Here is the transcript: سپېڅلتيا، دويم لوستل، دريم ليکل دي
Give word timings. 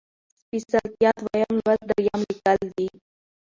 سپېڅلتيا، 0.61 1.11
دويم 1.23 1.53
لوستل، 1.63 1.87
دريم 1.89 2.19
ليکل 2.27 2.59
دي 2.75 2.87